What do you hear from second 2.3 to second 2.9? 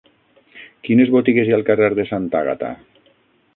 Àgata?